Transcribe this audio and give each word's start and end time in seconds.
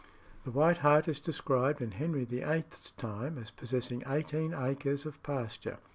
The 0.45 0.51
White 0.51 0.79
Hart 0.79 1.07
is 1.07 1.19
described 1.19 1.79
in 1.79 1.91
Henry 1.91 2.25
VIII.'s 2.25 2.89
time 2.97 3.37
as 3.37 3.51
possessing 3.51 4.01
eighteen 4.07 4.51
acres 4.51 5.05
of 5.05 5.21
pasture. 5.21 5.77